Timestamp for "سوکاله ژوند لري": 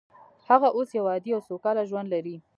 1.49-2.35